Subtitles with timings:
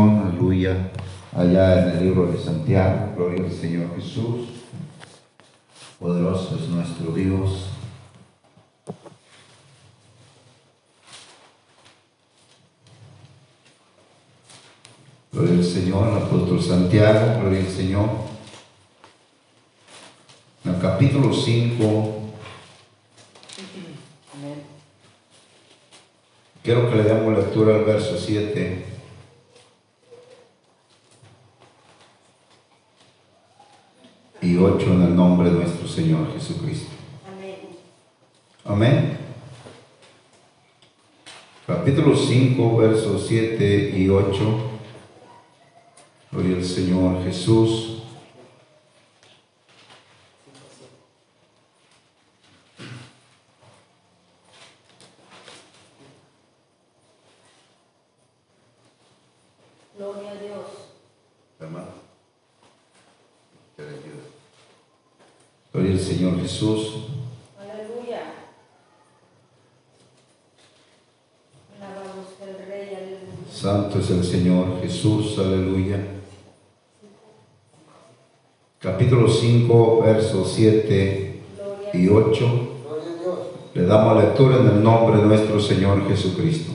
[0.00, 0.90] aleluya,
[1.36, 4.48] allá en el libro de Santiago, gloria al Señor Jesús.
[5.98, 7.68] Poderoso es nuestro Dios.
[15.30, 18.08] Gloria al Señor, el apóstol Santiago, gloria al Señor.
[20.64, 22.14] En el capítulo 5,
[26.62, 28.91] quiero que le demos lectura al verso 7.
[34.42, 36.90] Y 8 en el nombre de nuestro Señor Jesucristo.
[38.64, 39.16] Amén.
[41.64, 44.70] Capítulo 5, versos 7 y 8.
[46.32, 48.02] Gloria al Señor Jesús.
[59.96, 60.66] Gloria a Dios.
[61.60, 61.86] Hermano.
[63.76, 64.32] Que le ayude.
[65.72, 66.96] Gloria al Señor Jesús.
[67.58, 68.20] Aleluya.
[71.80, 73.50] Alabamos al Rey, aleluya.
[73.50, 75.38] Santo es el Señor Jesús.
[75.38, 75.96] Aleluya.
[78.80, 82.38] Capítulo 5, versos 7 Gloria a y 8.
[82.84, 83.38] Gloria a Dios.
[83.72, 86.72] Le damos lectura en el nombre de nuestro Señor Jesucristo.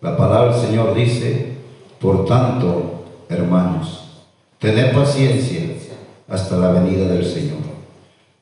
[0.00, 1.54] La palabra del Señor dice,
[2.00, 4.22] por tanto, hermanos,
[4.60, 5.62] tened paciencia
[6.28, 7.73] hasta la venida del Señor.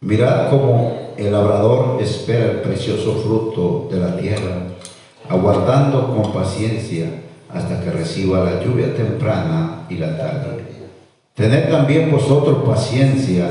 [0.02, 4.56] Mirad cómo el labrador espera el precioso fruto de la tierra,
[5.28, 7.06] aguardando con paciencia
[7.48, 10.64] hasta que reciba la lluvia temprana y la tarde.
[11.34, 13.48] Tened también vosotros paciencia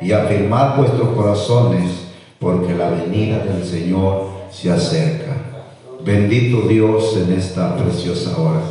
[0.00, 2.08] y afirmad vuestros corazones,
[2.40, 5.36] porque la venida del Señor se acerca.
[6.04, 8.62] Bendito Dios en esta preciosa hora.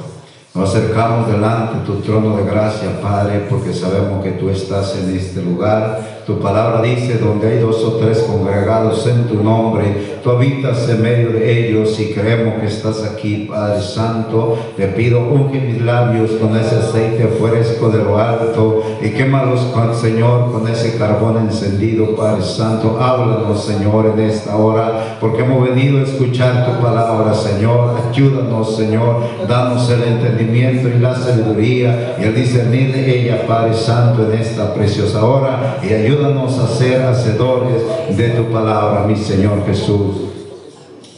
[0.54, 5.16] Nos acercamos delante de tu trono de gracia, Padre, porque sabemos que tú estás en
[5.16, 6.11] este lugar.
[6.26, 11.02] Tu palabra dice, donde hay dos o tres congregados en tu nombre, tú habitas en
[11.02, 14.56] medio de ellos y creemos que estás aquí, Padre Santo.
[14.78, 19.96] Te pido, unge mis labios con ese aceite fresco de lo alto y quémalos, con,
[19.96, 23.00] Señor, con ese carbón encendido, Padre Santo.
[23.02, 27.96] Háblanos, Señor, en esta hora, porque hemos venido a escuchar tu palabra, Señor.
[28.12, 29.24] Ayúdanos, Señor.
[29.48, 34.72] Danos el entendimiento y la sabiduría y el discernir de ella, Padre Santo, en esta
[34.72, 35.80] preciosa hora.
[35.82, 40.16] Y ayúdanos a ser hacedores de tu palabra, mi Señor Jesús.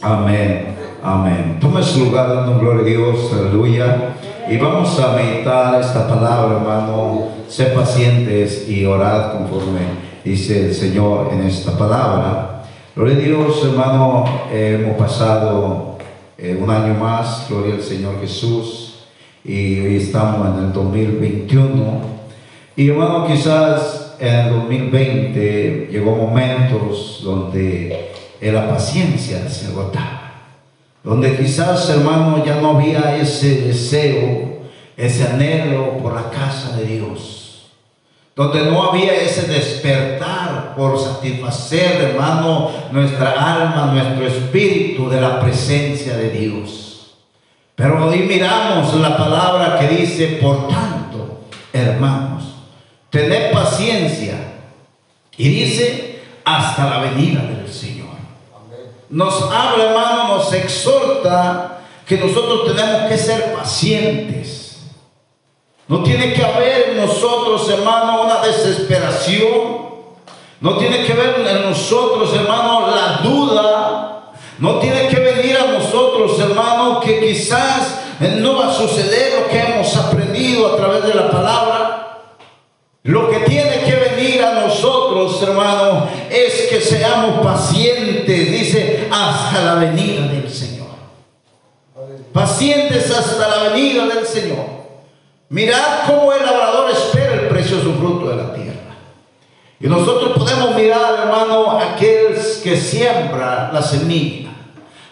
[0.00, 0.76] Amén.
[1.02, 1.58] Amén.
[1.60, 3.32] Tome su lugar dando gloria a Dios.
[3.32, 4.14] Aleluya.
[4.48, 7.28] Y vamos a meditar esta palabra, hermano.
[7.48, 9.80] Sé pacientes y orad conforme
[10.24, 12.62] dice el Señor en esta palabra.
[12.94, 14.24] Gloria a Dios, hermano.
[14.52, 15.98] Eh, hemos pasado
[16.38, 17.46] eh, un año más.
[17.48, 19.06] Gloria al Señor Jesús.
[19.44, 22.14] Y hoy estamos en el 2021.
[22.76, 30.32] Y hermano, quizás en el 2020 llegó momentos donde la paciencia se agotaba.
[31.02, 34.62] Donde quizás, hermano, ya no había ese deseo,
[34.96, 37.70] ese anhelo por la casa de Dios.
[38.34, 46.16] Donde no había ese despertar por satisfacer, hermano, nuestra alma, nuestro espíritu de la presencia
[46.16, 47.16] de Dios.
[47.74, 51.40] Pero hoy miramos la palabra que dice, por tanto,
[51.72, 52.53] hermanos,
[53.14, 54.34] tened paciencia.
[55.36, 58.08] Y dice, hasta la venida del Señor.
[59.08, 64.78] Nos habla, hermano, nos exhorta que nosotros tenemos que ser pacientes.
[65.86, 69.84] No tiene que haber en nosotros, hermano, una desesperación.
[70.60, 74.32] No tiene que haber en nosotros, hermano, la duda.
[74.58, 78.00] No tiene que venir a nosotros, hermano, que quizás
[78.38, 79.73] no va a suceder lo que hemos
[83.04, 89.74] Lo que tiene que venir a nosotros, hermano, es que seamos pacientes, dice, hasta la
[89.74, 90.86] venida del Señor.
[92.32, 94.64] Pacientes hasta la venida del Señor.
[95.50, 98.96] Mirad cómo el labrador espera el precioso fruto de la tierra.
[99.78, 104.48] Y nosotros podemos mirar, hermano, aquel que siembra la semilla,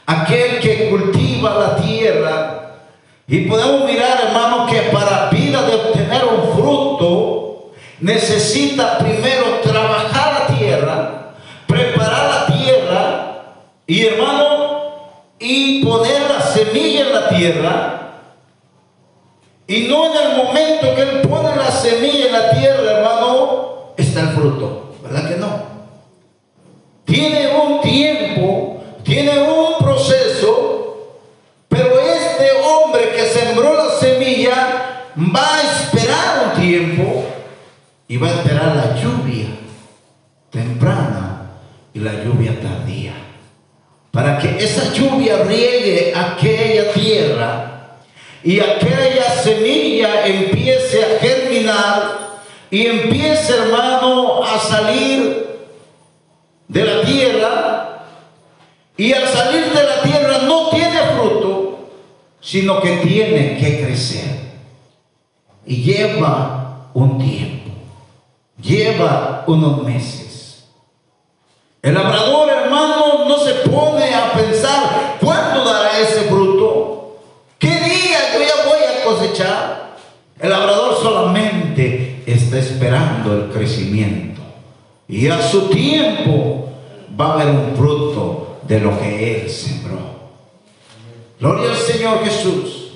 [0.06, 2.78] aquel que cultiva la tierra.
[3.28, 6.01] Y podemos mirar, hermano, que para vida de obtener
[8.02, 11.34] necesita primero trabajar la tierra,
[11.66, 13.42] preparar la tierra
[13.86, 14.82] y hermano,
[15.38, 17.98] y poner la semilla en la tierra.
[19.66, 24.20] Y no en el momento que él pone la semilla en la tierra, hermano, está
[24.20, 24.94] el fruto.
[25.02, 25.62] ¿Verdad que no?
[27.04, 27.80] Tiene un
[38.22, 39.48] va a esperar la lluvia
[40.50, 41.50] temprana
[41.92, 43.14] y la lluvia tardía.
[44.10, 47.98] Para que esa lluvia riegue aquella tierra
[48.44, 52.22] y aquella semilla empiece a germinar
[52.70, 55.46] y empiece, hermano, a salir
[56.68, 58.06] de la tierra
[58.96, 61.88] y al salir de la tierra no tiene fruto,
[62.40, 64.42] sino que tiene que crecer.
[65.66, 67.61] Y lleva un tiempo,
[68.62, 70.64] lleva unos meses.
[71.82, 77.18] El labrador, hermano, no se pone a pensar cuándo dará ese fruto,
[77.58, 79.96] qué día yo ya voy a cosechar.
[80.38, 84.40] El labrador solamente está esperando el crecimiento.
[85.08, 86.68] Y a su tiempo
[87.20, 89.98] va a haber un fruto de lo que él sembró.
[91.38, 92.92] Gloria al Señor Jesús.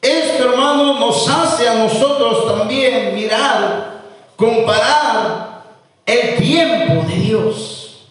[0.00, 3.95] Esto, hermano, nos hace a nosotros también mirar,
[4.36, 5.64] comparar
[6.04, 8.06] el tiempo de Dios.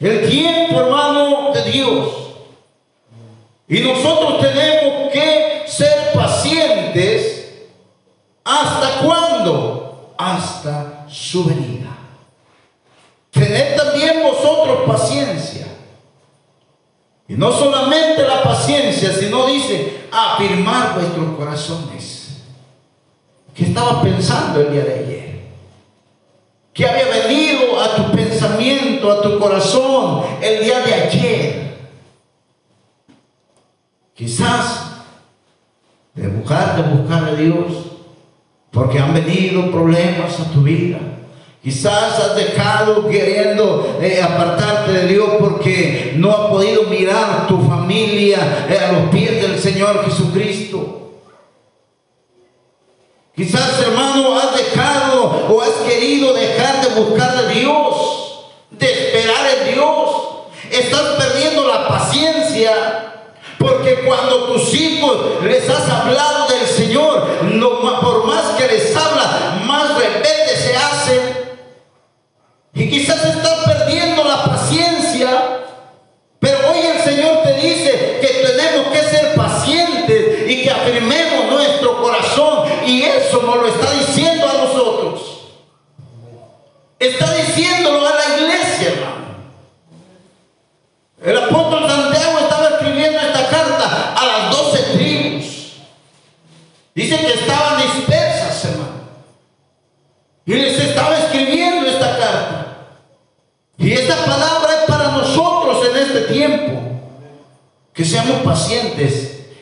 [0.00, 2.08] El tiempo, hermano, de Dios.
[3.66, 7.66] Y nosotros tenemos que ser pacientes.
[8.44, 10.14] ¿Hasta cuándo?
[10.16, 11.96] Hasta su venida.
[13.30, 15.66] Tened también vosotros paciencia.
[17.28, 22.07] Y no solamente la paciencia, sino dice, afirmar vuestros corazones.
[23.58, 25.40] ¿Qué estaba pensando el día de ayer?
[26.72, 31.78] ¿Qué había venido a tu pensamiento, a tu corazón el día de ayer?
[34.14, 35.02] Quizás
[36.14, 37.66] de buscar, de buscar a Dios,
[38.70, 41.00] porque han venido problemas a tu vida.
[41.60, 48.68] Quizás has dejado queriendo eh, apartarte de Dios porque no has podido mirar tu familia
[48.70, 50.97] eh, a los pies del Señor Jesucristo.
[53.38, 59.74] Quizás, hermano, has dejado o has querido dejar de buscar a Dios, de esperar en
[59.74, 60.10] Dios.
[60.68, 63.14] Estás perdiendo la paciencia.
[63.56, 67.28] Porque cuando tus hijos les has hablado del Señor,
[68.00, 71.20] por más que les habla, más rebeldes se hacen.
[72.74, 73.07] Y quizás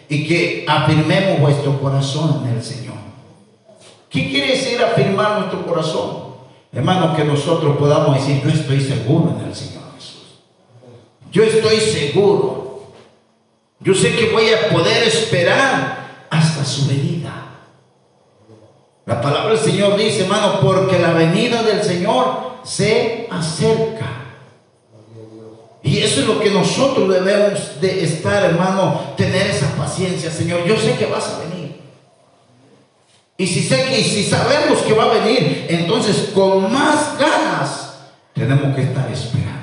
[0.08, 2.94] y que afirmemos vuestro corazón en el Señor.
[4.08, 6.26] ¿Qué quiere decir afirmar nuestro corazón?
[6.72, 10.40] Hermano, que nosotros podamos decir, yo estoy seguro en el Señor Jesús.
[11.32, 12.92] Yo estoy seguro.
[13.80, 17.46] Yo sé que voy a poder esperar hasta su venida.
[19.06, 23.85] La palabra del Señor dice, hermano, porque la venida del Señor se acerca.
[26.26, 30.64] Lo que nosotros debemos de estar, hermano, tener esa paciencia, Señor.
[30.64, 31.80] Yo sé que vas a venir.
[33.38, 37.94] Y si sé que y si sabemos que va a venir, entonces con más ganas
[38.34, 39.56] tenemos que estar esperando.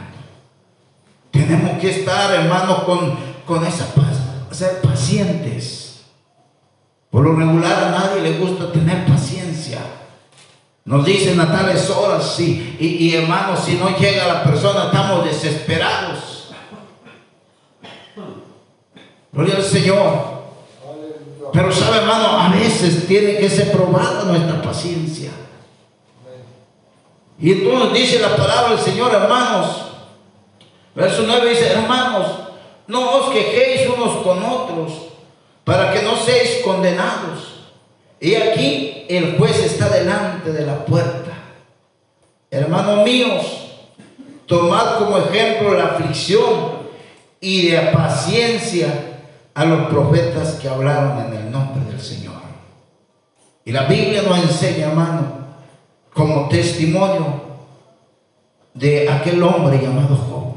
[1.32, 4.18] Tenemos que estar, hermano, con, con esa paz,
[4.52, 6.02] ser pacientes.
[7.10, 9.80] Por lo regular a nadie le gusta tener paciencia.
[10.86, 16.33] Nos dicen a tales horas, y, y hermanos, si no llega la persona, estamos desesperados.
[19.34, 20.34] Gloria al Señor.
[21.52, 25.32] Pero sabe, hermano, a veces tiene que ser probada nuestra paciencia.
[27.40, 29.86] Y entonces dice la palabra del Señor, hermanos.
[30.96, 32.28] Verso 9 dice, hermanos,
[32.88, 34.94] no os quejéis unos con otros
[35.64, 37.72] para que no seáis condenados.
[38.20, 41.34] Y aquí el juez está delante de la puerta.
[42.52, 43.46] Hermanos míos,
[44.46, 46.84] tomad como ejemplo la aflicción
[47.42, 49.13] y de paciencia
[49.54, 52.34] a los profetas que hablaron en el nombre del Señor.
[53.66, 55.44] Y la Biblia nos enseña, hermano,
[56.14, 57.42] como testimonio
[58.74, 60.54] de aquel hombre llamado Job.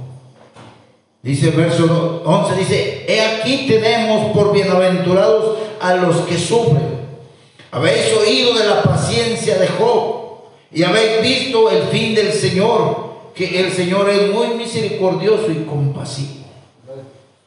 [1.23, 6.97] Dice el verso 11, dice, he aquí tenemos por bienaventurados a los que sufren.
[7.71, 10.17] Habéis oído de la paciencia de Job
[10.73, 16.36] y habéis visto el fin del Señor, que el Señor es muy misericordioso y compasivo.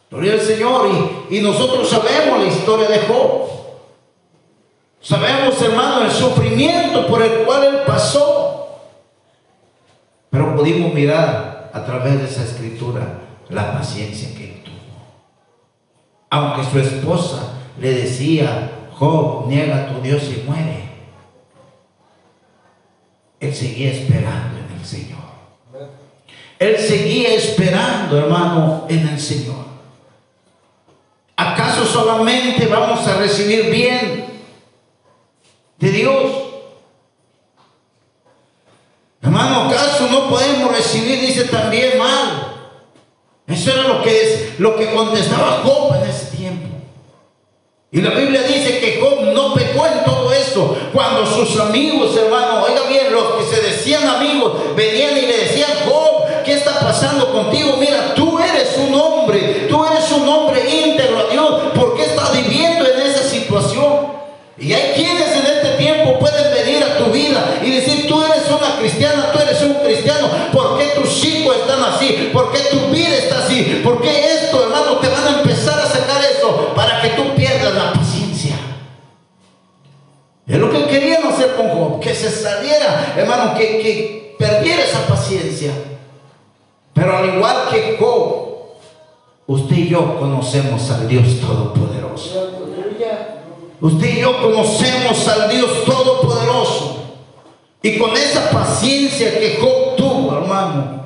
[0.09, 0.89] Gloria al Señor.
[1.29, 3.49] Y, y nosotros sabemos la historia de Job.
[5.01, 8.79] Sabemos, hermano, el sufrimiento por el cual él pasó.
[10.29, 14.75] Pero pudimos mirar a través de esa escritura la paciencia que él tuvo.
[16.29, 20.89] Aunque su esposa le decía, Job, niega a tu Dios y muere.
[23.39, 25.19] Él seguía esperando en el Señor.
[26.59, 29.68] Él seguía esperando, hermano, en el Señor.
[31.39, 34.25] ¿Acaso solamente vamos a recibir bien
[35.77, 36.33] de Dios?
[39.21, 42.57] Hermano, ¿acaso no podemos recibir, dice también mal?
[43.47, 46.67] Eso era lo que, es, lo que contestaba Job en ese tiempo.
[47.89, 50.77] Y la Biblia dice que Job no pecó en todo eso.
[50.91, 55.71] Cuando sus amigos, hermano, oiga bien, los que se decían amigos, venían y le decían,
[55.85, 56.08] Job, ¿qué
[56.79, 57.75] pasando contigo?
[57.79, 61.61] Mira, tú eres un hombre, tú eres un hombre íntegro a Dios.
[61.75, 64.19] ¿Por qué estás viviendo en esa situación?
[64.57, 68.43] Y hay quienes en este tiempo pueden venir a tu vida y decir, tú eres
[68.49, 72.29] una cristiana, tú eres un cristiano, ¿por qué tus hijos están así?
[72.33, 73.81] ¿Por qué tu vida está así?
[73.83, 77.73] ¿Por qué esto, hermano, te van a empezar a sacar eso para que tú pierdas
[77.73, 78.55] la paciencia?
[80.45, 85.05] Es lo que querían hacer con Job, que se saliera, hermano, que, que perdiera esa
[85.07, 85.71] paciencia.
[86.93, 88.49] Pero al igual que Job,
[89.47, 92.49] usted y yo conocemos al Dios Todopoderoso.
[93.81, 96.99] Usted y yo conocemos al Dios Todopoderoso.
[97.81, 100.99] Y con esa paciencia que Job tuvo, hermano,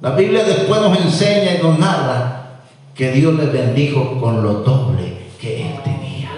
[0.00, 2.62] la Biblia después nos enseña y nos narra
[2.94, 6.30] que Dios le bendijo con lo doble que él tenía.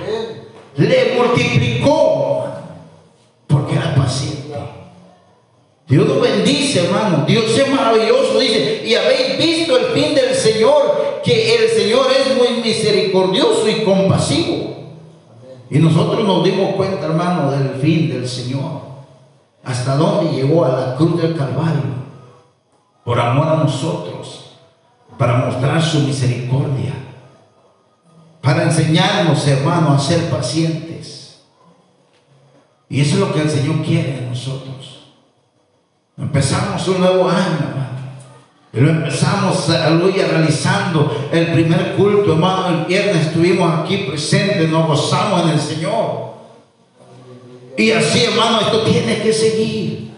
[0.77, 2.47] Le multiplicó
[3.47, 4.41] porque era paciente.
[5.92, 7.26] Dios lo bendice, hermano.
[7.26, 8.82] Dios es maravilloso, dice.
[8.82, 14.75] Y habéis visto el fin del Señor, que el Señor es muy misericordioso y compasivo.
[15.68, 18.80] Y nosotros nos dimos cuenta, hermano, del fin del Señor.
[19.62, 21.82] Hasta dónde llegó a la cruz del Calvario.
[23.04, 24.54] Por amor a nosotros.
[25.18, 26.94] Para mostrar su misericordia.
[28.40, 31.42] Para enseñarnos, hermano, a ser pacientes.
[32.88, 34.72] Y eso es lo que el Señor quiere de nosotros.
[36.19, 37.83] Empezamos un nuevo año.
[38.75, 42.69] Y lo empezamos, aleluya, realizando el primer culto, hermano.
[42.69, 46.33] El viernes estuvimos aquí presentes, nos gozamos en el Señor.
[47.76, 50.12] Y así, hermano, esto tiene que seguir.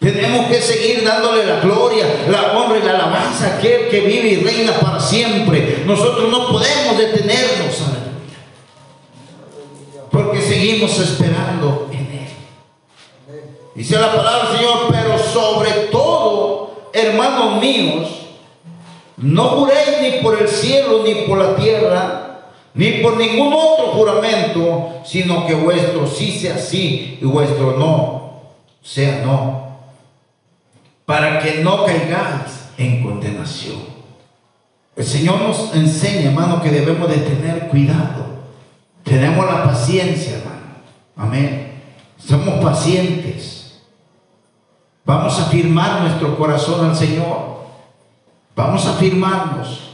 [0.00, 4.28] Tenemos que seguir dándole la gloria, la honra y la alabanza a aquel que vive
[4.30, 5.84] y reina para siempre.
[5.86, 8.02] Nosotros no podemos detenernos, aleluya.
[10.10, 11.91] Porque seguimos esperando.
[13.82, 18.28] Dice la palabra del Señor, pero sobre todo, hermanos míos,
[19.16, 22.42] no juréis ni por el cielo, ni por la tierra,
[22.74, 28.42] ni por ningún otro juramento, sino que vuestro sí sea sí y vuestro no
[28.84, 29.78] sea no,
[31.04, 33.80] para que no caigáis en condenación.
[34.94, 38.26] El Señor nos enseña, hermano, que debemos de tener cuidado.
[39.02, 40.60] Tenemos la paciencia, hermano.
[41.16, 41.82] Amén.
[42.16, 43.61] Somos pacientes.
[45.04, 47.62] Vamos a firmar nuestro corazón al Señor.
[48.54, 49.90] Vamos a firmarnos.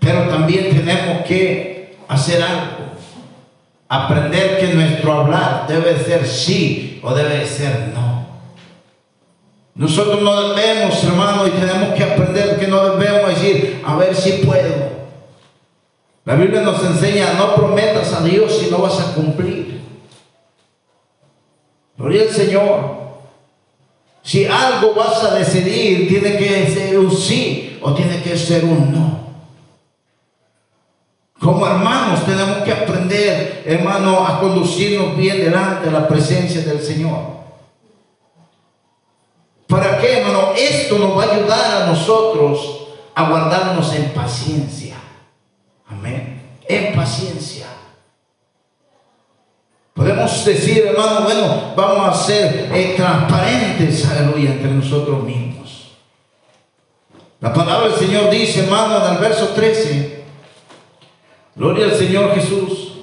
[0.00, 2.84] Pero también tenemos que hacer algo.
[3.88, 8.24] Aprender que nuestro hablar debe ser sí o debe ser no.
[9.74, 14.44] Nosotros no debemos, hermano, y tenemos que aprender que no debemos decir, a ver si
[14.44, 14.94] puedo.
[16.24, 19.80] La Biblia nos enseña, no prometas a Dios si no vas a cumplir.
[21.96, 23.03] Gloria al Señor.
[24.24, 28.90] Si algo vas a decidir, tiene que ser un sí o tiene que ser un
[28.90, 29.24] no.
[31.38, 37.34] Como hermanos tenemos que aprender, hermano, a conducirnos bien delante de la presencia del Señor.
[39.66, 40.52] ¿Para qué, hermano?
[40.56, 44.96] Esto nos va a ayudar a nosotros a guardarnos en paciencia.
[45.86, 46.40] Amén.
[46.66, 47.66] En paciencia.
[49.94, 55.92] Podemos decir, hermano, bueno, vamos a ser eh, transparentes, aleluya, entre nosotros mismos.
[57.40, 60.24] La palabra del Señor dice, hermano, en el verso 13,
[61.54, 62.94] gloria al Señor Jesús.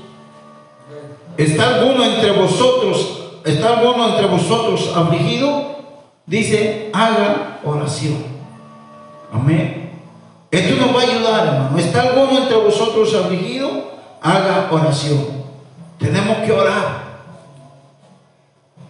[1.37, 5.77] ¿Está alguno entre vosotros, está alguno entre vosotros afligido?
[6.25, 8.17] Dice, haga oración.
[9.31, 9.91] Amén.
[10.51, 11.77] Esto nos va a ayudar, hermano.
[11.77, 13.69] ¿Está alguno entre vosotros afligido?
[14.21, 15.40] Haga oración.
[16.01, 17.11] Tenemos que orar.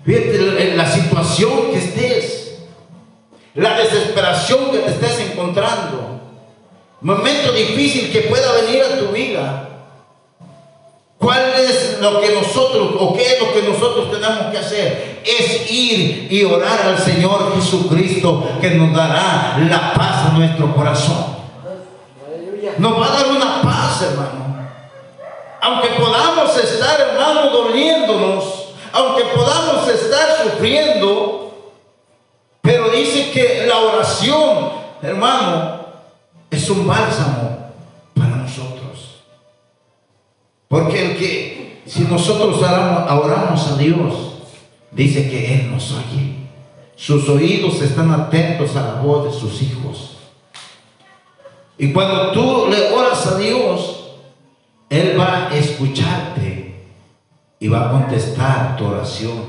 [0.06, 2.58] Fíjate la situación que estés,
[3.54, 6.22] la desesperación que te estés encontrando,
[7.02, 9.68] momento difícil que pueda venir a tu vida.
[11.20, 15.22] ¿Cuál es lo que nosotros, o qué es lo que nosotros tenemos que hacer?
[15.24, 21.26] Es ir y orar al Señor Jesucristo que nos dará la paz a nuestro corazón.
[22.80, 24.61] Nos va a dar una paz, hermano.
[25.62, 31.72] Aunque podamos estar, hermano, doliéndonos, aunque podamos estar sufriendo,
[32.62, 34.72] pero dice que la oración,
[35.04, 35.86] hermano,
[36.50, 37.72] es un bálsamo
[38.16, 39.22] para nosotros.
[40.68, 44.14] Porque el que, si nosotros oramos a Dios,
[44.90, 46.38] dice que Él nos oye.
[46.96, 50.18] Sus oídos están atentos a la voz de sus hijos.
[51.78, 53.91] Y cuando tú le oras a Dios,
[54.92, 56.76] Él va a escucharte
[57.60, 59.46] y va a contestar tu oración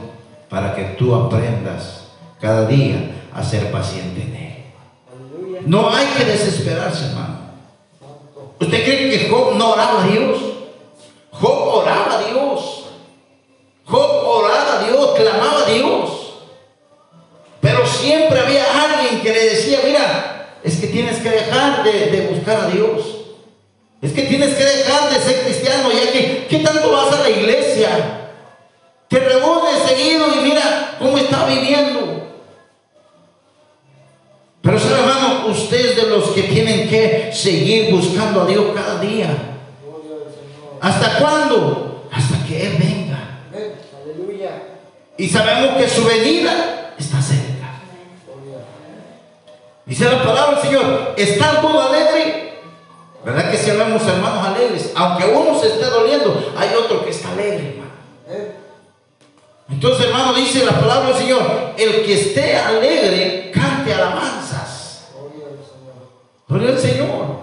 [0.48, 2.04] para que tú aprendas
[2.40, 5.62] cada día a ser paciente en Él.
[5.66, 7.38] No hay que desesperarse, hermano.
[8.60, 10.38] ¿Usted cree que Job no oraba a Dios?
[11.32, 12.84] Job oraba a Dios.
[13.84, 16.34] Job oraba a Dios, clamaba a Dios.
[17.60, 22.60] Pero siempre había alguien que le decía, mira, es que tienes que dejar de, buscar
[22.60, 23.11] a Dios.
[24.02, 27.30] Es que tienes que dejar de ser cristiano, ya que ¿qué tanto vas a la
[27.30, 28.28] iglesia?
[29.08, 32.32] Te reúnes seguido y mira cómo está viviendo.
[34.60, 39.28] Pero hermano, ustedes de los que tienen que seguir buscando a Dios cada día.
[40.80, 42.08] ¿Hasta cuándo?
[42.10, 43.38] Hasta que Él venga.
[45.16, 47.80] Y sabemos que su venida está cerca.
[49.86, 52.51] Dice la palabra del Señor, ¿está todo alegre?
[53.24, 54.92] ¿Verdad que si hablamos hermanos alegres?
[54.96, 57.92] Aunque uno se esté doliendo, hay otro que está alegre, hermano.
[59.70, 61.42] Entonces, hermano, dice la palabra del Señor,
[61.78, 65.08] el que esté alegre, cante alabanzas.
[66.48, 67.42] Gloria al Señor.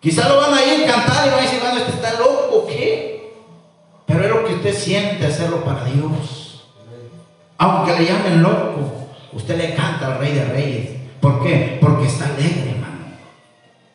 [0.00, 2.50] Quizá lo van a ir a cantar y van a decir, hermano, este está loco,
[2.52, 3.32] ¿o ¿qué?
[4.06, 6.66] Pero es lo que usted siente hacerlo para Dios.
[7.56, 10.90] Aunque le llamen loco, usted le canta al Rey de Reyes.
[11.20, 11.78] ¿Por qué?
[11.80, 12.93] Porque está alegre, hermano.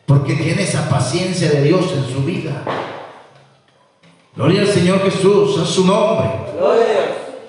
[0.10, 2.64] Porque tiene esa paciencia de Dios en su vida.
[4.36, 6.32] Gloria al Señor Jesús, a su nombre.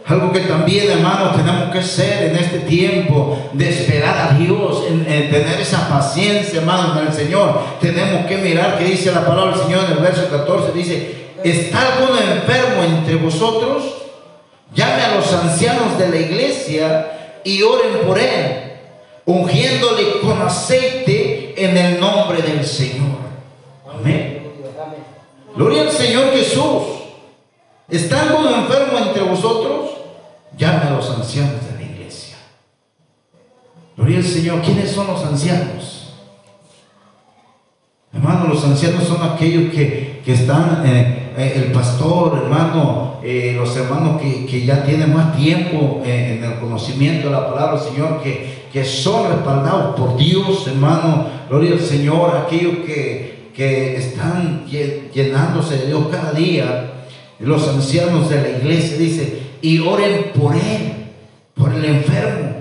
[0.06, 5.06] Algo que también, hermanos, tenemos que hacer en este tiempo de esperar a Dios, en,
[5.06, 7.62] tener esa paciencia, hermanos, en el Señor.
[7.80, 10.72] Tenemos que mirar que dice la palabra del Señor en el verso 14.
[10.74, 13.84] Dice, ¿está alguno enfermo entre vosotros?
[14.74, 18.70] Llame a los ancianos de la iglesia y oren por él
[19.30, 21.19] ungiéndole con aceite
[21.64, 23.18] en el nombre del Señor.
[23.92, 24.52] Amén.
[25.54, 26.82] Gloria al Señor Jesús.
[27.88, 29.90] ¿Está enfermo entre vosotros?
[30.56, 32.36] Llame a los ancianos de la iglesia.
[33.96, 34.62] Gloria al Señor.
[34.62, 36.14] ¿Quiénes son los ancianos?
[38.12, 44.20] Hermano, los ancianos son aquellos que, están, eh, eh, el pastor, hermano, eh, los hermanos
[44.20, 48.84] que, ya tienen más tiempo en el conocimiento de la palabra del Señor, que, que
[48.84, 56.32] son respaldados por Dios, hermano, gloria al Señor, aquellos que, están llenándose de Dios cada
[56.32, 56.92] día,
[57.40, 61.10] los ancianos de la iglesia, dice, y oren por él,
[61.54, 62.54] por el enfermo,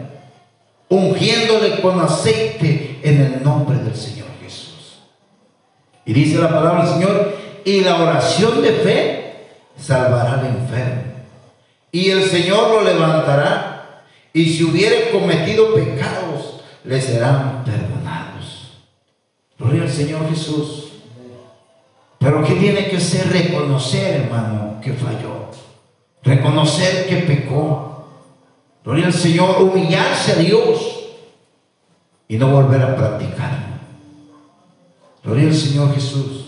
[0.89, 4.99] ungiéndole con aceite en el nombre del Señor Jesús.
[6.05, 11.04] Y dice la palabra del Señor, y la oración de fe salvará al enfermo,
[11.91, 13.80] y el Señor lo levantará
[14.34, 18.78] y si hubiere cometido pecados, le serán perdonados.
[19.58, 20.89] Gloria al Señor Jesús.
[22.19, 23.32] Pero ¿qué tiene que ser?
[23.32, 25.50] Reconocer, hermano, que falló.
[26.24, 28.08] Reconocer que pecó.
[28.84, 31.00] Gloria al Señor, humillarse a Dios
[32.28, 33.65] y no volver a practicarlo.
[35.24, 36.38] Gloria al Señor Jesús.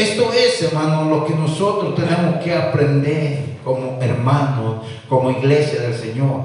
[0.00, 6.40] Esto es, hermano, lo que nosotros tenemos que aprender como hermanos, como iglesia del Señor.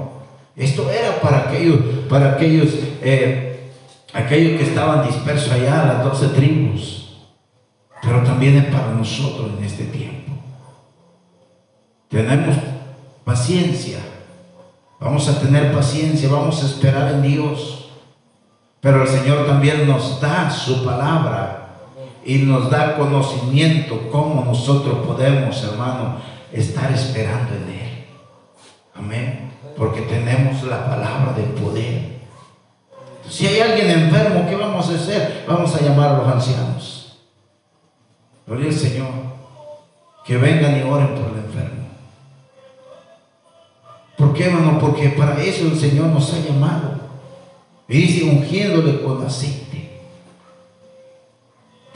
[0.54, 2.68] Esto era para aquellos, para aquellos,
[3.00, 3.70] eh,
[4.12, 7.16] aquellos que estaban dispersos allá, las doce tribus.
[8.02, 10.32] Pero también es para nosotros en este tiempo.
[12.10, 12.56] Tenemos
[13.24, 14.00] paciencia.
[15.00, 17.88] Vamos a tener paciencia, vamos a esperar en Dios.
[18.82, 21.55] Pero el Señor también nos da su palabra
[22.26, 26.16] y nos da conocimiento cómo nosotros podemos, hermano,
[26.52, 28.04] estar esperando en Él.
[28.96, 29.52] Amén.
[29.76, 32.16] Porque tenemos la palabra de poder.
[33.28, 35.44] Si hay alguien enfermo, ¿qué vamos a hacer?
[35.46, 37.18] Vamos a llamar a los ancianos.
[38.44, 39.08] Gloria al Señor.
[40.24, 41.86] Que vengan y oren por el enfermo.
[44.16, 44.80] ¿Por qué, hermano?
[44.80, 46.96] Porque para eso el Señor nos ha llamado.
[47.88, 49.85] Y dice ungiéndole con aceite.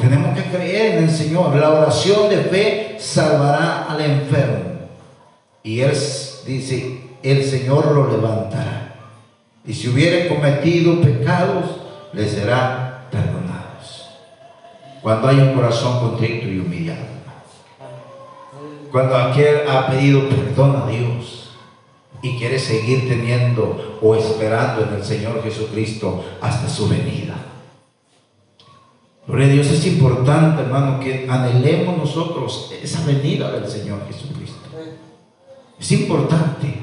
[0.00, 1.54] Tenemos que creer en el Señor.
[1.56, 4.70] La oración de fe salvará al enfermo.
[5.62, 5.92] Y él
[6.46, 8.94] dice, el Señor lo levantará.
[9.66, 11.64] Y si hubiere cometido pecados,
[12.14, 14.08] le será perdonados.
[15.02, 17.10] Cuando hay un corazón contrito y humillado.
[18.90, 21.50] Cuando aquel ha pedido perdón a Dios
[22.22, 27.49] y quiere seguir teniendo o esperando en el Señor Jesucristo hasta su venida.
[29.30, 34.58] Gloria a Dios, es importante, hermano, que anhelemos nosotros esa venida del Señor Jesucristo.
[35.78, 36.80] Es importante,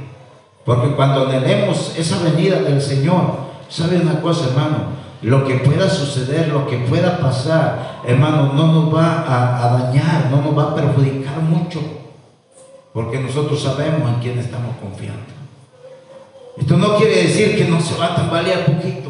[0.63, 4.95] porque cuando anhelemos esa venida del Señor, ¿sabe una cosa, hermano?
[5.23, 10.29] Lo que pueda suceder, lo que pueda pasar, hermano, no nos va a, a dañar,
[10.31, 11.81] no nos va a perjudicar mucho,
[12.93, 15.25] porque nosotros sabemos en quién estamos confiando.
[16.57, 19.06] Esto no quiere decir que no se va a tambalear poquito.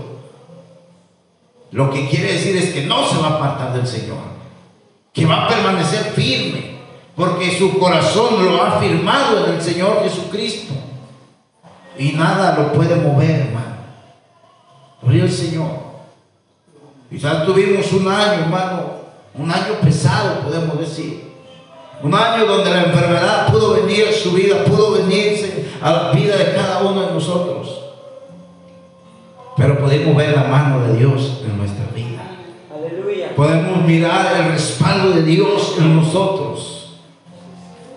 [1.72, 4.18] Lo que quiere decir es que no se va a apartar del Señor,
[5.14, 6.78] que va a permanecer firme,
[7.16, 10.74] porque su corazón lo ha firmado en el Señor Jesucristo.
[11.98, 13.78] Y nada lo puede mover, hermano.
[15.02, 15.88] Gloria al Señor.
[17.10, 18.98] Quizás tuvimos un año, hermano,
[19.34, 21.28] un año pesado, podemos decir.
[22.04, 26.38] Un año donde la enfermedad pudo venir a su vida, pudo venirse a la vida
[26.38, 27.77] de cada uno de nosotros.
[29.58, 32.22] Pero podemos ver la mano de Dios en nuestra vida.
[32.72, 33.36] Aleluya.
[33.36, 37.00] Podemos mirar el respaldo de Dios en nosotros.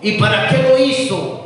[0.01, 1.45] ¿Y para qué lo hizo?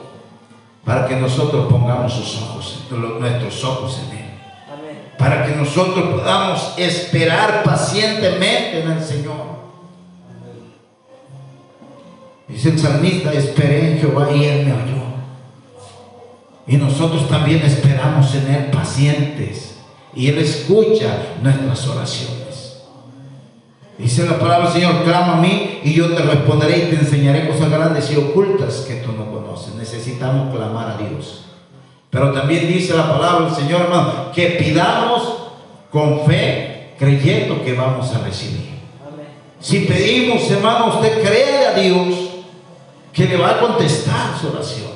[0.86, 2.86] Para que nosotros pongamos sus ojos,
[3.20, 4.26] nuestros ojos en Él.
[4.72, 4.98] Amén.
[5.18, 9.56] Para que nosotros podamos esperar pacientemente en el Señor.
[12.48, 15.04] Dice el salmista, esperé en Jehová y Él me oyó.
[16.68, 19.75] Y nosotros también esperamos en Él pacientes.
[20.16, 22.46] Y Él escucha nuestras oraciones.
[23.98, 27.70] Dice la palabra Señor, clama a mí y yo te responderé y te enseñaré cosas
[27.70, 29.76] grandes y ocultas que tú no conoces.
[29.76, 31.46] Necesitamos clamar a Dios.
[32.10, 35.36] Pero también dice la palabra del Señor, hermano, que pidamos
[35.92, 38.76] con fe, creyendo que vamos a recibir.
[39.60, 42.16] Si pedimos, hermano, usted cree a Dios
[43.12, 44.95] que le va a contestar su oración.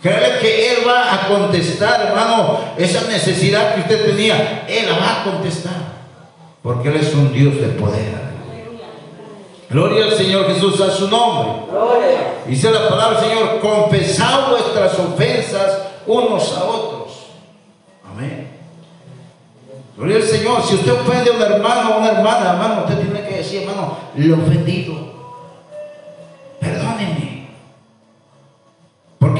[0.00, 5.20] Créale que Él va a contestar, hermano, esa necesidad que usted tenía, Él la va
[5.20, 5.98] a contestar.
[6.62, 8.28] Porque Él es un Dios de poder.
[9.70, 11.66] Gloria al Señor Jesús a su nombre.
[11.70, 12.34] Gloria.
[12.46, 17.26] Dice la palabra del Señor, confesad vuestras ofensas unos a otros.
[18.10, 18.48] Amén.
[19.96, 20.62] Gloria al Señor.
[20.62, 23.98] Si usted ofende a un hermano o una hermana, hermano, usted tiene que decir, hermano,
[24.14, 24.94] lo ofendido.
[26.60, 27.37] Perdónenme.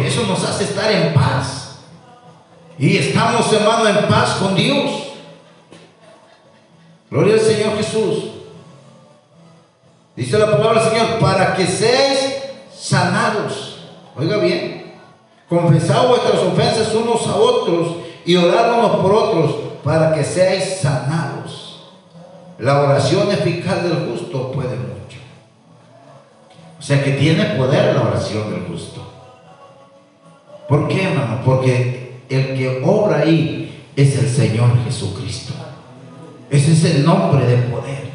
[0.04, 1.78] Eso nos hace estar en paz.
[2.78, 5.08] Y estamos, hermano, en paz con Dios.
[7.10, 8.24] Gloria al Señor Jesús.
[10.14, 12.36] Dice la palabra del Señor, para que seáis
[12.74, 13.78] sanados.
[14.16, 14.94] Oiga bien.
[15.48, 21.88] Confesad vuestras ofensas unos a otros y orad unos por otros para que seáis sanados.
[22.58, 25.18] La oración eficaz del justo puede mucho.
[26.78, 29.07] O sea que tiene poder la oración del justo.
[30.68, 31.40] ¿Por qué, hermano?
[31.44, 35.54] Porque el que obra ahí es el Señor Jesucristo.
[36.50, 38.08] Ese es el nombre de poder.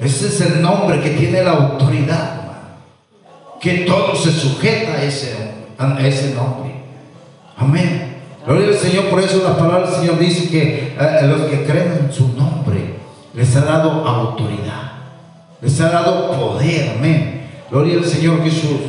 [0.00, 3.60] Ese es el nombre que tiene la autoridad, hermano.
[3.60, 5.34] Que todo se sujeta a ese,
[5.78, 6.72] a ese nombre.
[7.56, 8.16] Amén.
[8.44, 12.06] Gloria al Señor, por eso la palabra del Señor dice que eh, los que creen
[12.06, 12.96] en su nombre
[13.34, 14.92] les ha dado autoridad,
[15.60, 16.96] les ha dado poder.
[16.98, 17.46] Amén.
[17.70, 18.80] Gloria al Señor Jesús.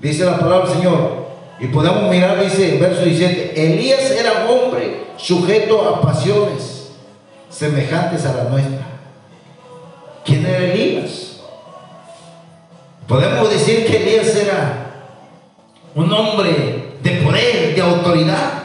[0.00, 1.21] Dice la palabra del Señor.
[1.60, 6.90] Y podemos mirar, dice el verso 17, Elías era hombre sujeto a pasiones
[7.48, 8.86] semejantes a la nuestra.
[10.24, 11.40] ¿Quién era Elías?
[13.06, 14.92] Podemos decir que Elías era
[15.94, 18.62] un hombre de poder, de autoridad.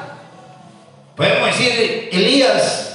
[1.15, 2.87] Podemos decir, Elías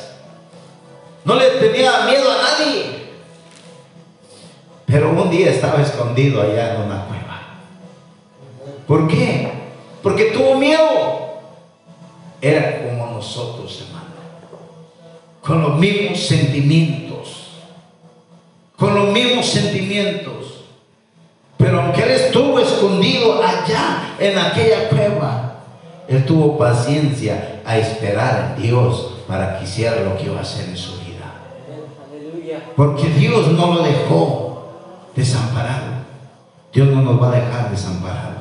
[1.25, 3.03] no le tenía miedo a nadie.
[4.87, 7.43] Pero un día estaba escondido allá en una cueva.
[8.87, 9.62] ¿Por qué?
[10.03, 11.21] Porque tuvo miedo.
[12.41, 14.07] Era como nosotros, hermano.
[15.41, 17.51] Con los mismos sentimientos.
[18.77, 20.65] Con los mismos sentimientos.
[21.57, 25.53] Pero aunque él estuvo escondido allá en aquella cueva,
[26.09, 30.69] él tuvo paciencia a esperar en Dios para que hiciera lo que iba a hacer
[30.69, 31.33] en su vida.
[32.77, 34.73] Porque Dios no lo dejó
[35.15, 36.03] desamparado.
[36.73, 38.32] Dios no nos va a dejar desamparados, hermano.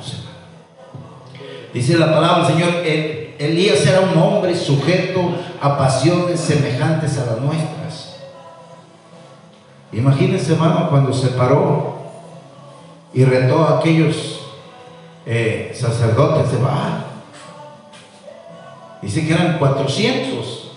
[1.73, 7.25] Dice la palabra del Señor, "El- Elías era un hombre sujeto a pasiones semejantes a
[7.25, 8.17] las nuestras.
[9.91, 11.95] Imagínense, hermano, cuando se paró
[13.13, 14.37] y retó a aquellos
[15.25, 17.05] eh, sacerdotes de Baal.
[19.01, 20.71] Dice que eran 400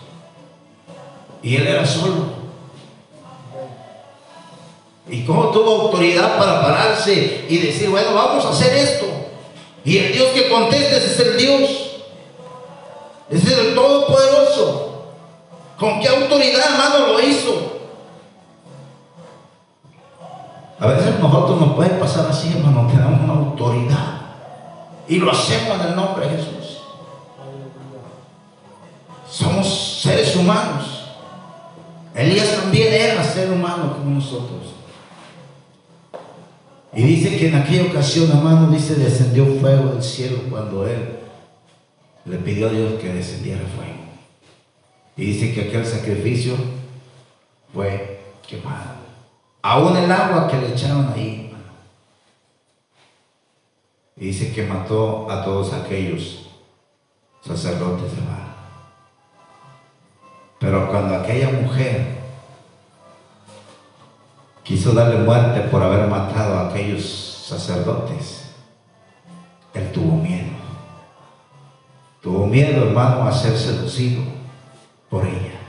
[1.42, 2.44] y él era solo.
[5.08, 9.06] ¿Y cómo tuvo autoridad para pararse y decir, bueno, vamos a hacer esto?
[9.84, 11.70] Y el Dios que conteste es el Dios.
[13.30, 15.04] Es el Todopoderoso.
[15.78, 17.74] ¿Con qué autoridad, hermano, lo hizo?
[20.80, 24.20] A veces nosotros nos puede pasar así, hermano, tenemos una autoridad.
[25.06, 26.80] Y lo hacemos en el nombre de Jesús.
[29.30, 31.08] Somos seres humanos.
[32.14, 34.73] Elías también era ser humano como nosotros.
[36.96, 41.18] Y dice que en aquella ocasión, hermano, dice, descendió fuego del cielo cuando él
[42.24, 43.94] le pidió a Dios que descendiera fuego.
[45.16, 46.54] Y dice que aquel sacrificio
[47.72, 48.94] fue quemado.
[49.62, 51.72] Aún el agua que le echaron ahí, hermano.
[54.16, 56.50] Y dice que mató a todos aquellos
[57.44, 58.54] sacerdotes de Baal.
[60.60, 62.23] Pero cuando aquella mujer
[64.64, 67.04] quiso darle muerte por haber matado a aquellos
[67.46, 68.46] sacerdotes,
[69.74, 70.54] él tuvo miedo.
[72.22, 74.22] Tuvo miedo, hermano, a ser seducido
[75.10, 75.60] por ella,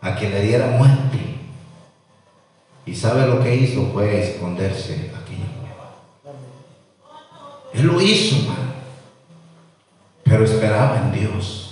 [0.00, 1.20] a que le diera muerte.
[2.84, 6.34] Y sabe lo que hizo fue esconderse aquella cueva.
[7.72, 8.72] Él lo hizo, hermano,
[10.24, 11.71] pero esperaba en Dios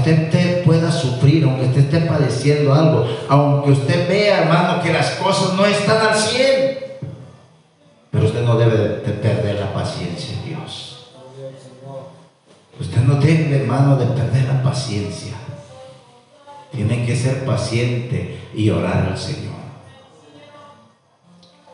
[0.00, 5.54] usted, pueda sufrir, aunque usted esté padeciendo algo, aunque usted vea, hermano, que las cosas
[5.54, 6.78] no están al 100,
[8.10, 11.08] pero usted no debe de perder la paciencia en Dios.
[12.78, 15.34] Usted no debe, hermano, de perder la paciencia.
[16.72, 19.60] Tiene que ser paciente y orar al Señor.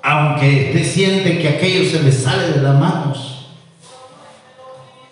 [0.03, 3.49] Aunque usted siente que aquello se le sale de las manos,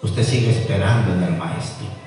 [0.02, 2.03] usted sigue esperando en el Maestro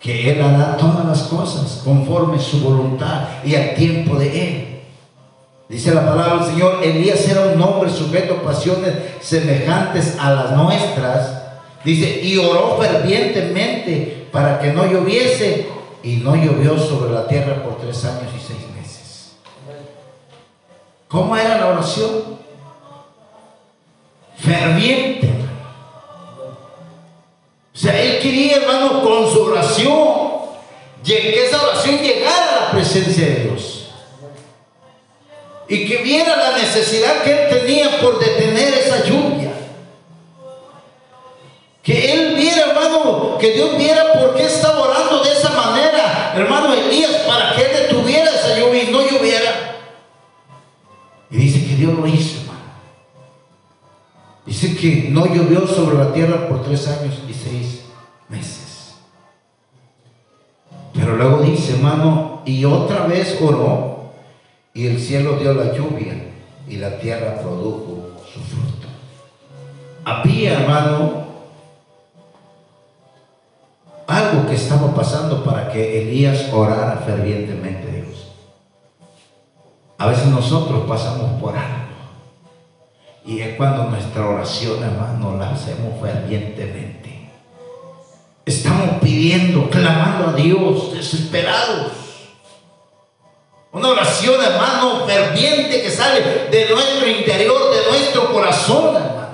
[0.00, 4.80] que Él hará todas las cosas conforme su voluntad y al tiempo de Él.
[5.68, 10.52] Dice la palabra del Señor, Elías era un hombre sujeto a pasiones semejantes a las
[10.52, 11.42] nuestras.
[11.84, 15.68] Dice, y oró fervientemente para que no lloviese,
[16.02, 19.32] y no llovió sobre la tierra por tres años y seis meses.
[21.08, 22.38] ¿Cómo era la oración?
[24.36, 25.37] Ferviente.
[27.78, 30.18] O sea, él quería, hermano, con su oración,
[31.04, 33.90] que esa oración llegara a la presencia de Dios.
[35.68, 39.52] Y que viera la necesidad que él tenía por detener esa lluvia.
[41.80, 46.74] Que él viera, hermano, que Dios viera por qué estaba orando de esa manera, hermano
[46.74, 49.76] Elías, para que él detuviera esa lluvia y no lloviera.
[51.30, 52.37] Y dice que Dios lo hizo.
[54.60, 57.82] Dice que no llovió sobre la tierra por tres años y seis
[58.28, 58.96] meses.
[60.92, 64.10] Pero luego dice, hermano, y otra vez oró,
[64.74, 66.14] y el cielo dio la lluvia,
[66.66, 68.88] y la tierra produjo su fruto.
[70.04, 71.28] Había, hermano,
[74.08, 78.32] algo que estaba pasando para que Elías orara fervientemente a Dios.
[79.98, 81.87] A veces nosotros pasamos por algo
[83.28, 87.30] y es cuando nuestra oración, hermano, la hacemos fervientemente.
[88.46, 91.92] Estamos pidiendo, clamando a Dios, desesperados.
[93.70, 99.28] Una oración, hermano, ferviente que sale de nuestro interior, de nuestro corazón, hermano.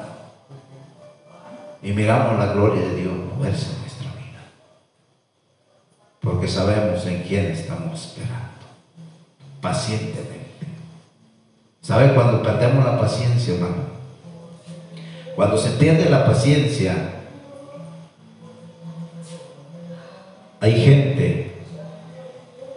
[1.81, 4.43] Y miramos la gloria de Dios moverse en nuestra vida.
[6.21, 8.43] Porque sabemos en quién estamos esperando.
[9.61, 10.44] Pacientemente.
[11.85, 13.75] ¿Sabe cuando perdemos la paciencia, hermano?
[15.37, 16.95] Cuando se pierde la paciencia,
[20.63, 21.63] hay gente,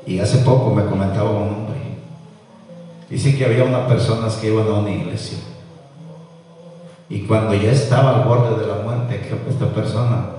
[0.06, 1.78] y hace poco me comentaba un hombre,
[3.10, 5.38] dice que había unas personas que iban a una iglesia,
[7.08, 10.32] y cuando ya estaba al borde de la muerte, esta persona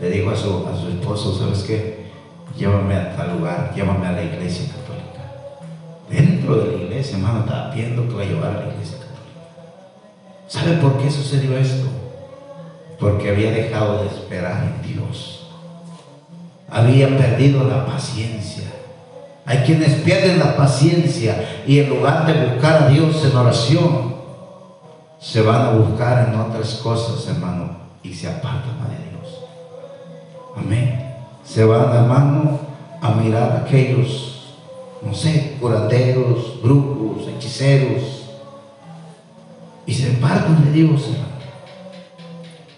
[0.00, 2.06] le dijo a su, a su esposo, ¿sabes qué?
[2.58, 4.74] Llévame a tal lugar, llévame a la iglesia
[6.56, 9.20] de la iglesia, hermano, estaba pidiendo que va a llevar a la iglesia católica.
[10.48, 11.88] ¿Sabe por qué sucedió esto?
[12.98, 15.48] Porque había dejado de esperar en Dios.
[16.68, 18.64] Había perdido la paciencia.
[19.46, 24.14] Hay quienes pierden la paciencia y en lugar de buscar a Dios en oración,
[25.18, 29.44] se van a buscar en otras cosas, hermano, y se apartan de Dios.
[30.56, 31.16] Amén.
[31.44, 32.60] Se van, hermano,
[33.02, 34.29] a mirar a aquellos
[35.02, 38.20] no sé, curanderos, brujos, hechiceros,
[39.86, 41.30] y embarcan de Dios, hermano.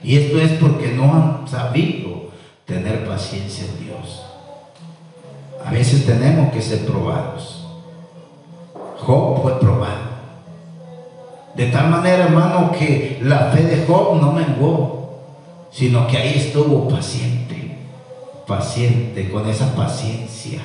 [0.03, 2.31] Y esto es porque no han sabido
[2.65, 4.23] tener paciencia en Dios.
[5.65, 7.67] A veces tenemos que ser probados.
[8.99, 10.13] Job fue probado.
[11.55, 15.19] De tal manera, hermano, que la fe de Job no menguó,
[15.71, 17.77] sino que ahí estuvo paciente,
[18.47, 20.61] paciente, con esa paciencia.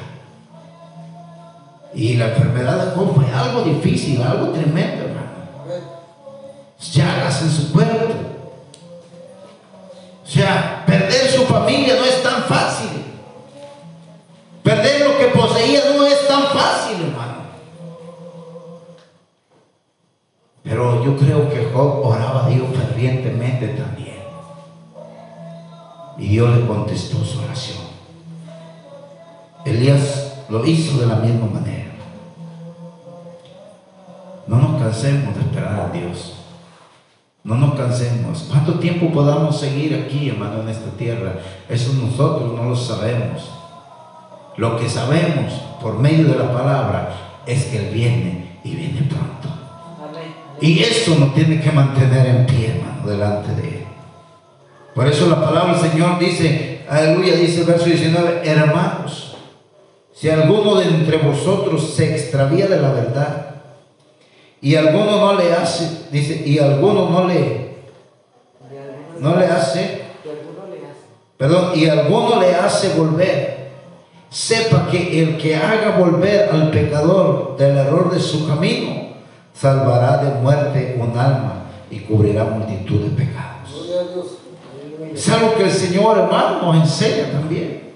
[1.93, 5.27] Y la enfermedad de Job fue algo difícil, algo tremendo, hermano.
[6.79, 8.13] Llagas en su cuerpo.
[10.23, 12.89] O sea, perder su familia no es tan fácil.
[14.61, 17.37] Perder lo que poseía no es tan fácil, hermano.
[20.63, 24.17] Pero yo creo que Job oraba a Dios fervientemente también.
[26.17, 27.77] Y Dios le contestó su oración.
[29.63, 31.76] Elías lo hizo de la misma manera.
[34.87, 36.33] Cansemos de esperar a Dios.
[37.43, 38.45] No nos cansemos.
[38.49, 41.33] ¿Cuánto tiempo podamos seguir aquí, hermano, en esta tierra?
[41.67, 43.49] Eso nosotros no lo sabemos.
[44.55, 47.09] Lo que sabemos por medio de la palabra
[47.45, 49.49] es que Él viene y viene pronto.
[50.61, 53.85] Y eso nos tiene que mantener en pie, hermano, delante de Él.
[54.95, 59.35] Por eso la palabra del Señor dice, aleluya, dice el verso 19, hermanos,
[60.13, 63.56] si alguno de entre vosotros se extravía de la verdad
[64.61, 67.75] y alguno no le hace, dice, y alguno no le,
[69.19, 70.01] no le hace,
[71.37, 73.69] perdón, y alguno le hace volver,
[74.29, 79.13] sepa que el que haga volver al pecador del error de su camino,
[79.53, 83.57] salvará de muerte un alma y cubrirá multitud de pecados.
[85.13, 87.93] Es algo que el Señor, hermano, nos enseña también.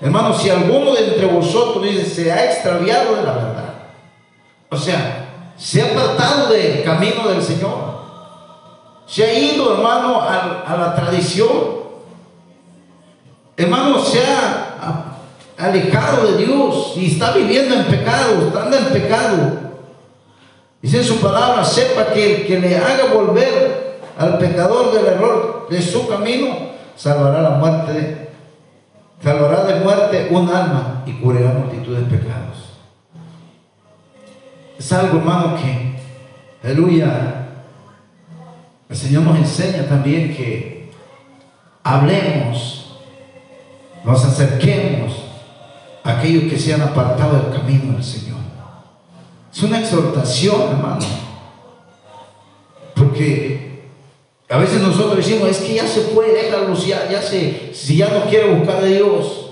[0.00, 3.74] Hermano, si alguno de entre vosotros dice, se ha extraviado de la verdad,
[4.68, 5.25] o sea,
[5.56, 7.96] se ha apartado del camino del Señor,
[9.06, 11.48] se ha ido, hermano, a, la tradición,
[13.56, 15.16] hermano, se ha
[15.56, 19.66] alejado de Dios y está viviendo en pecado, está anda en pecado.
[20.82, 25.80] Dice su palabra, sepa que el que le haga volver al pecador del error de
[25.80, 26.48] su camino,
[26.96, 28.30] salvará la muerte,
[29.22, 32.65] salvará de muerte un alma y cubrirá multitud de pecados.
[34.78, 35.96] Es algo, hermano, que,
[36.62, 37.48] aleluya,
[38.88, 40.90] el Señor nos enseña también que
[41.82, 42.98] hablemos,
[44.04, 45.12] nos acerquemos
[46.04, 48.36] a aquellos que se han apartado del camino del Señor.
[49.52, 51.06] Es una exhortación, hermano.
[52.94, 53.90] Porque
[54.48, 58.08] a veces nosotros decimos, es que ya se fue, déjalo, ya, ya se, si ya
[58.10, 59.45] no quiere buscar de Dios.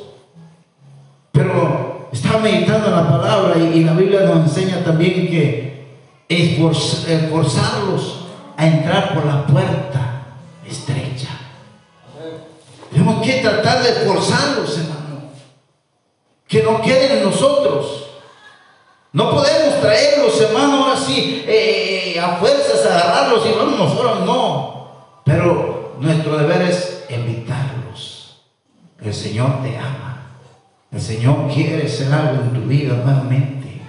[2.34, 5.86] Estaba meditando la palabra y, la Biblia nos enseña también que
[6.28, 8.24] esforz- esforzarlos
[8.56, 10.24] a entrar por la puerta
[10.68, 11.28] estrecha.
[12.90, 15.30] Tenemos que tratar de esforzarlos, hermano.
[16.48, 18.04] Que no queden en nosotros.
[19.12, 25.20] No podemos traerlos, hermano, ahora sí, eh, a fuerzas, agarrarlos y vamos nosotros, no.
[25.24, 28.40] Pero nuestro deber es invitarlos.
[29.00, 30.23] El Señor te ama.
[30.94, 33.80] El Señor quiere hacer algo en tu vida nuevamente.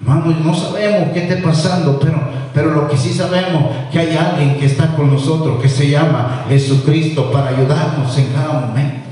[0.00, 2.18] Hermano, no sabemos qué esté pasando, pero,
[2.54, 6.46] pero lo que sí sabemos que hay alguien que está con nosotros, que se llama
[6.48, 9.02] Jesucristo, para ayudarnos en cada momento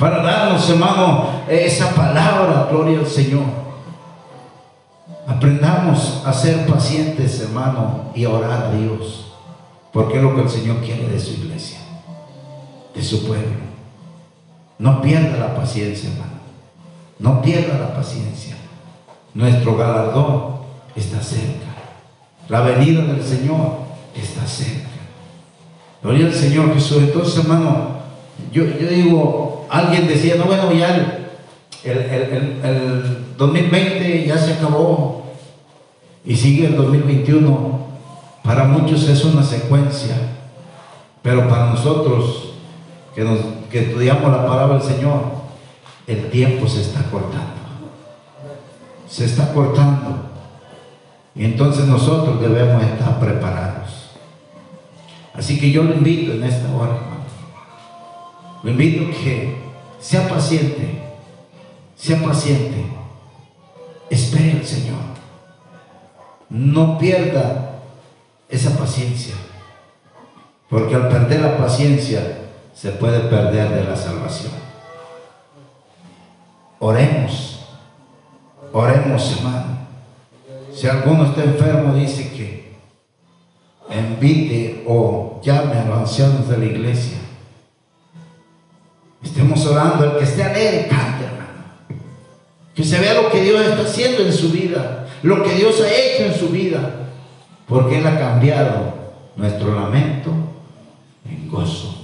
[0.00, 3.44] para darnos, hermano, esa palabra, gloria al Señor.
[5.26, 9.32] Aprendamos a ser pacientes, hermano, y a orar a Dios,
[9.92, 11.80] porque es lo que el Señor quiere de su iglesia,
[12.94, 13.69] de su pueblo.
[14.80, 16.32] No pierda la paciencia, hermano.
[17.18, 18.56] No pierda la paciencia.
[19.34, 20.56] Nuestro galardón
[20.96, 21.66] está cerca.
[22.48, 23.74] La venida del Señor
[24.16, 24.88] está cerca.
[26.02, 26.98] Gloria al Señor Jesús.
[27.02, 27.90] Entonces, hermano,
[28.52, 34.38] yo, yo digo, alguien decía, no, bueno, ya el, el, el- el- el 2020 ya
[34.38, 35.24] se acabó
[36.24, 37.80] y sigue el 2021.
[38.42, 40.16] Para muchos es una secuencia,
[41.22, 42.54] pero para nosotros
[43.14, 43.38] que, nos,
[43.70, 45.22] que estudiamos la palabra del Señor,
[46.06, 47.54] el tiempo se está cortando.
[49.08, 50.30] Se está cortando.
[51.34, 54.10] Y entonces nosotros debemos estar preparados.
[55.34, 57.20] Así que yo lo invito en esta hora, hermano.
[58.62, 59.56] Lo invito a que
[60.00, 61.02] sea paciente,
[61.96, 62.84] sea paciente,
[64.10, 64.98] espere al Señor.
[66.50, 67.78] No pierda
[68.48, 69.34] esa paciencia,
[70.68, 72.39] porque al perder la paciencia
[72.80, 74.52] se puede perder de la salvación.
[76.78, 77.50] Oremos
[78.72, 79.78] Oremos, hermano.
[80.72, 82.70] Si alguno está enfermo, dice que
[83.90, 87.18] invite o llame a los ancianos de la iglesia.
[89.22, 91.64] Estemos orando, el que esté alegre, cante, hermano.
[92.74, 95.90] Que se vea lo que Dios está haciendo en su vida, lo que Dios ha
[95.92, 97.08] hecho en su vida,
[97.66, 98.94] porque Él ha cambiado
[99.36, 100.30] nuestro lamento
[101.28, 101.99] en gozo,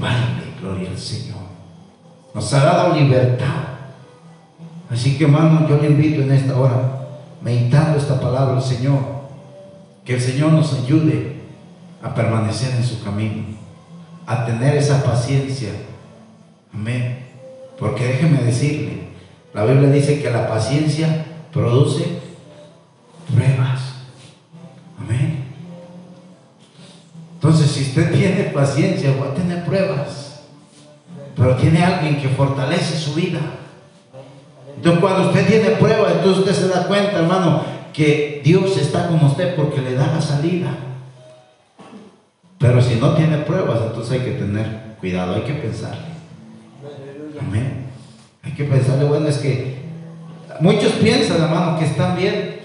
[0.00, 1.38] baile, gloria al Señor.
[2.34, 3.64] Nos ha dado libertad.
[4.90, 7.08] Así que, hermano, yo le invito en esta hora,
[7.42, 8.98] meditando esta palabra del Señor,
[10.04, 11.36] que el Señor nos ayude
[12.02, 13.44] a permanecer en su camino,
[14.26, 15.70] a tener esa paciencia.
[16.72, 17.26] Amén.
[17.78, 19.08] Porque déjeme decirle,
[19.54, 22.18] la Biblia dice que la paciencia produce
[23.32, 23.80] pruebas.
[24.98, 25.37] Amén.
[27.40, 30.40] Entonces, si usted tiene paciencia, va a tener pruebas.
[31.36, 33.38] Pero tiene alguien que fortalece su vida.
[34.74, 37.62] Entonces, cuando usted tiene pruebas, entonces usted se da cuenta, hermano,
[37.92, 40.76] que Dios está con usted porque le da la salida.
[42.58, 46.08] Pero si no tiene pruebas, entonces hay que tener cuidado, hay que pensarle.
[47.40, 47.86] Amén.
[48.42, 49.78] Hay que pensarle, bueno, es que
[50.60, 52.58] muchos piensan, hermano, que están bien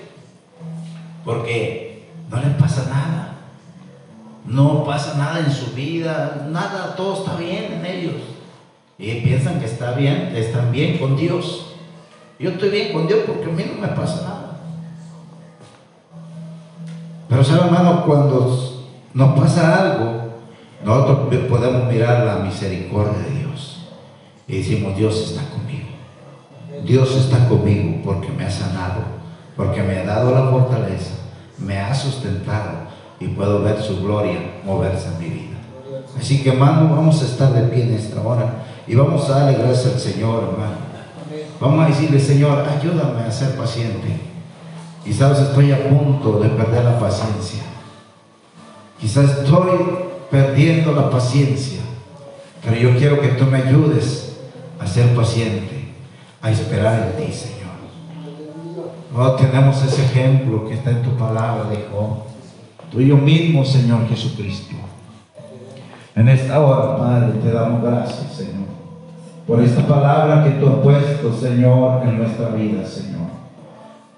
[1.24, 3.32] porque no les pasa nada.
[4.46, 8.16] No pasa nada en su vida, nada, todo está bien en ellos.
[8.98, 11.74] Y piensan que está bien, están bien con Dios.
[12.39, 14.60] Yo estoy bien con Dios porque a mí no me pasa nada.
[17.30, 18.84] Pero sabe hermano, cuando
[19.14, 20.24] nos pasa algo,
[20.84, 23.88] nosotros podemos mirar la misericordia de Dios.
[24.48, 25.88] Y decimos, Dios está conmigo.
[26.86, 29.04] Dios está conmigo porque me ha sanado,
[29.56, 31.14] porque me ha dado la fortaleza,
[31.58, 32.93] me ha sustentado
[33.24, 35.57] y puedo ver su gloria moverse en mi vida.
[36.19, 39.57] Así que hermano, vamos a estar de pie en esta hora y vamos a darle
[39.57, 40.93] gracias al Señor, hermano.
[41.59, 44.19] Vamos a decirle, Señor, ayúdame a ser paciente.
[45.03, 47.63] Quizás estoy a punto de perder la paciencia.
[48.99, 49.69] Quizás estoy
[50.30, 51.80] perdiendo la paciencia.
[52.63, 54.38] Pero yo quiero que tú me ayudes
[54.80, 55.93] a ser paciente,
[56.41, 57.53] a esperar en ti, Señor.
[59.15, 62.32] Oh, tenemos ese ejemplo que está en tu palabra de Job.
[62.94, 64.76] Tú y yo mismo, Señor Jesucristo.
[66.16, 68.68] En esta hora, Padre, te damos gracias, Señor,
[69.48, 73.34] por esta palabra que tú has puesto, Señor, en nuestra vida, Señor.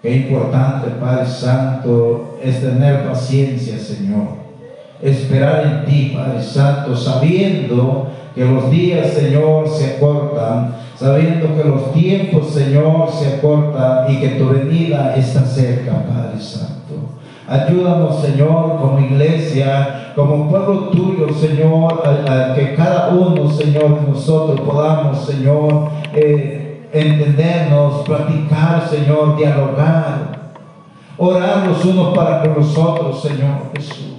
[0.01, 4.43] Qué importante, Padre Santo, es tener paciencia, Señor.
[5.01, 11.93] Esperar en ti, Padre Santo, sabiendo que los días, Señor, se acortan, sabiendo que los
[11.93, 16.74] tiempos, Señor, se acortan y que tu venida está cerca, Padre Santo.
[17.47, 25.23] Ayúdanos, Señor, como iglesia, como pueblo tuyo, Señor, a, que cada uno, Señor, nosotros podamos,
[25.25, 30.53] Señor, eh, entendernos, platicar, Señor, dialogar,
[31.17, 34.15] orar los unos para con los otros, Señor Jesús.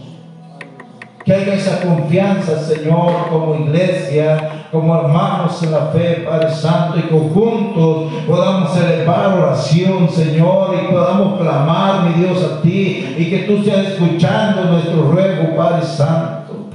[1.25, 7.03] Que haya esa confianza, Señor, como iglesia, como hermanos en la fe, Padre Santo, y
[7.03, 13.39] que juntos podamos elevar oración, Señor, y podamos clamar, mi Dios, a ti, y que
[13.41, 16.67] tú seas escuchando nuestro ruego, Padre Santo.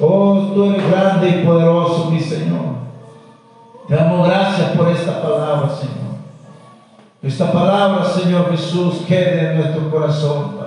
[0.00, 2.78] Oh, tú eres grande y poderoso, mi Señor.
[3.86, 5.98] Te damos gracias por esta palabra, Señor.
[7.22, 10.57] Esta palabra, Señor Jesús, quede en nuestro corazón.